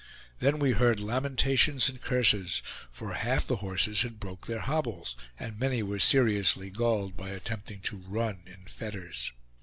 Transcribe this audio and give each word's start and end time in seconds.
Then 0.39 0.57
we 0.57 0.71
heard 0.71 0.99
lamentations 0.99 1.87
and 1.87 2.01
curses; 2.01 2.63
for 2.89 3.13
half 3.13 3.45
the 3.45 3.57
horses 3.57 4.01
had 4.01 4.19
broke 4.19 4.47
their 4.47 4.61
hobbles, 4.61 5.15
and 5.37 5.59
many 5.59 5.83
were 5.83 5.99
seriously 5.99 6.71
galled 6.71 7.15
by 7.15 7.29
attempting 7.29 7.81
to 7.81 7.97
run 7.97 8.41
in 8.47 8.65
fetters. 8.65 9.31